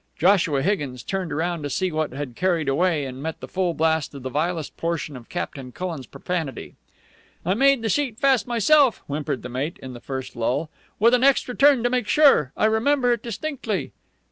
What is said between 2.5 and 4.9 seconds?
away, and met the full blast of the vilest